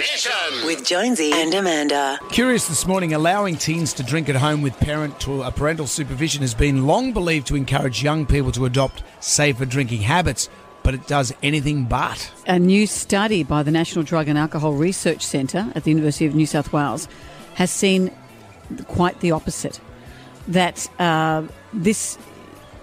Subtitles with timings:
[0.00, 0.64] Nation.
[0.64, 2.18] With Jonesy and Amanda.
[2.30, 6.40] Curious this morning, allowing teens to drink at home with parent to uh, parental supervision
[6.40, 10.48] has been long believed to encourage young people to adopt safer drinking habits,
[10.82, 12.32] but it does anything but.
[12.46, 16.34] A new study by the National Drug and Alcohol Research Centre at the University of
[16.34, 17.06] New South Wales
[17.56, 18.10] has seen
[18.86, 19.80] quite the opposite.
[20.48, 21.42] That uh,
[21.74, 22.16] this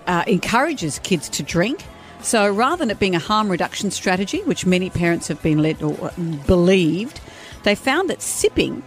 [0.06, 1.84] uh, encourages kids to drink.
[2.28, 5.82] So rather than it being a harm reduction strategy, which many parents have been led
[5.82, 6.12] or
[6.46, 7.22] believed,
[7.64, 8.84] they found that sipping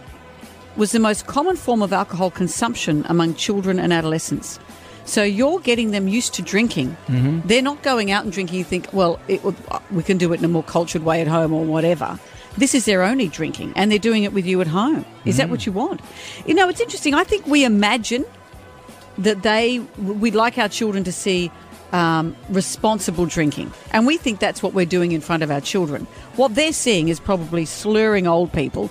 [0.77, 4.59] was the most common form of alcohol consumption among children and adolescents.
[5.05, 6.95] So you're getting them used to drinking.
[7.07, 7.47] Mm-hmm.
[7.47, 8.59] They're not going out and drinking.
[8.59, 9.41] You think, well, it,
[9.89, 12.19] we can do it in a more cultured way at home or whatever.
[12.59, 15.03] This is their only drinking, and they're doing it with you at home.
[15.25, 15.37] Is mm.
[15.39, 15.99] that what you want?
[16.45, 17.15] You know, it's interesting.
[17.15, 18.23] I think we imagine
[19.17, 21.51] that they we'd like our children to see
[21.91, 23.71] um, responsible drinking.
[23.91, 26.07] And we think that's what we're doing in front of our children.
[26.35, 28.89] What they're seeing is probably slurring old people.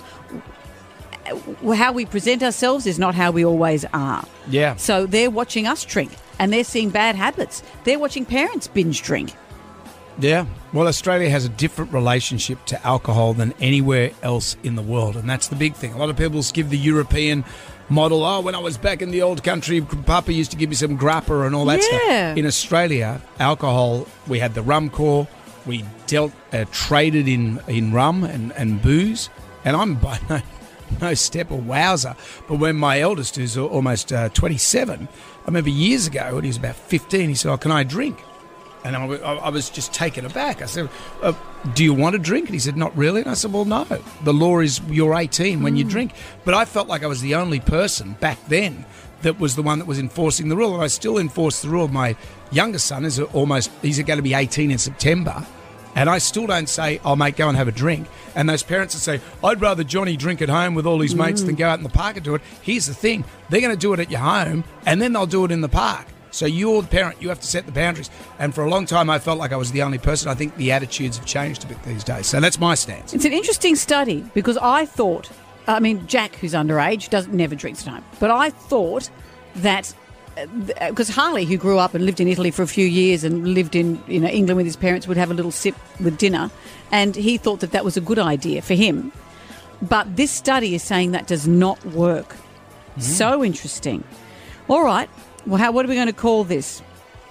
[1.75, 4.25] How we present ourselves is not how we always are.
[4.49, 4.75] Yeah.
[4.75, 7.63] So they're watching us drink and they're seeing bad habits.
[7.83, 9.33] They're watching parents binge drink.
[10.19, 10.45] Yeah.
[10.73, 15.15] Well, Australia has a different relationship to alcohol than anywhere else in the world.
[15.15, 15.93] And that's the big thing.
[15.93, 17.43] A lot of people give the European
[17.89, 18.23] model.
[18.23, 20.97] Oh, when I was back in the old country, Papa used to give me some
[20.97, 21.87] grappa and all that yeah.
[21.87, 22.37] stuff.
[22.37, 25.27] In Australia, alcohol, we had the Rum Corps,
[25.65, 29.29] We dealt, uh, traded in, in rum and, and booze.
[29.63, 30.41] And I'm by no,
[31.01, 32.15] no step a wowser.
[32.47, 36.57] But when my eldest, who's almost uh, 27, I remember years ago when he was
[36.57, 38.23] about 15, he said, Oh, can I drink?
[38.83, 40.61] And I, I was just taken aback.
[40.61, 40.89] I said,
[41.21, 41.33] uh,
[41.75, 42.47] Do you want to drink?
[42.47, 43.21] And he said, Not really.
[43.21, 43.85] And I said, Well, no.
[44.23, 45.79] The law is you're 18 when mm.
[45.79, 46.13] you drink.
[46.45, 48.85] But I felt like I was the only person back then
[49.21, 50.73] that was the one that was enforcing the rule.
[50.73, 51.87] And I still enforce the rule.
[51.87, 52.15] My
[52.51, 55.45] youngest son is almost, he's going to be 18 in September.
[55.93, 58.07] And I still don't say, oh, mate, go and have a drink.
[58.33, 61.41] And those parents that say, I'd rather Johnny drink at home with all his mates
[61.41, 61.47] mm.
[61.47, 62.41] than go out in the park and do it.
[62.61, 65.43] Here's the thing they're going to do it at your home and then they'll do
[65.45, 66.07] it in the park.
[66.31, 68.09] So you're the parent, you have to set the boundaries.
[68.39, 70.29] And for a long time, I felt like I was the only person.
[70.29, 72.27] I think the attitudes have changed a bit these days.
[72.27, 73.13] So that's my stance.
[73.13, 75.29] It's an interesting study because I thought,
[75.67, 79.09] I mean, Jack, who's underage, doesn't never drinks at home, but I thought
[79.55, 79.93] that
[80.87, 83.53] because uh, Harley, who grew up and lived in Italy for a few years and
[83.53, 86.49] lived in you know England with his parents, would have a little sip with dinner,
[86.91, 89.11] and he thought that that was a good idea for him.
[89.81, 92.35] But this study is saying that does not work.
[92.97, 93.01] Mm.
[93.01, 94.03] So interesting.
[94.67, 95.09] All right,
[95.45, 96.81] well, how, what are we going to call this?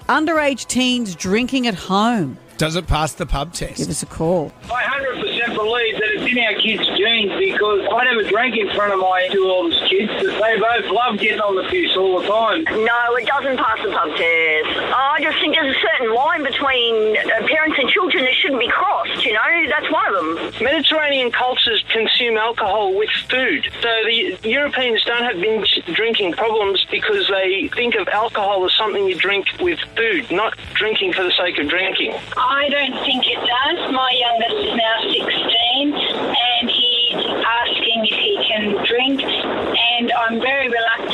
[0.08, 2.38] Underage teens drinking at home.
[2.58, 3.78] Does it pass the pub test?
[3.78, 4.52] Give us a call.
[4.64, 8.92] I 100% believe that it's in our kids' genes because I never drank in front
[8.92, 12.28] of my two oldest kids, but they both love getting on the piss all the
[12.28, 12.64] time.
[12.84, 14.68] No, it doesn't pass the pub test.
[14.92, 18.68] I just think there's a certain line between uh, parents and children that shouldn't be
[18.68, 19.50] crossed, you know?
[19.72, 20.28] That's one of them.
[20.60, 23.68] Mediterranean cultures consume alcohol with food.
[23.82, 29.06] So the Europeans don't have binge drinking problems because they think of alcohol as something
[29.06, 32.14] you drink with food, not drinking for the sake of drinking.
[32.36, 33.92] I don't think it does.
[33.92, 40.68] My youngest is now 16 and he's asking if he can drink and I'm very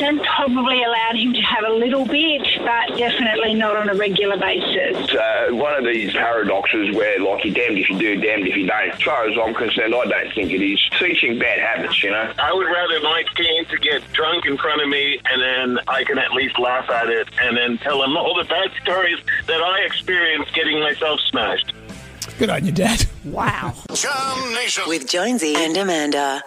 [0.07, 0.27] reluctant.
[0.37, 5.13] Probably allowed him to have a little bit, but definitely not on a regular basis.
[5.13, 8.67] Uh, one of these paradoxes where, like, you're damned if you do, damned if you
[8.67, 8.91] don't.
[8.91, 10.79] As far as I'm concerned, I don't think it is.
[10.99, 12.33] Teaching bad habits, you know.
[12.39, 16.03] I would rather my teen to get drunk in front of me and then I
[16.03, 19.61] can at least laugh at it and then tell him all the bad stories that
[19.61, 21.73] I experienced getting myself smashed.
[22.39, 23.05] Good on you, Dad.
[23.25, 23.73] Wow.
[23.93, 24.83] Jam Nation.
[24.87, 26.43] With Jonesy and Amanda.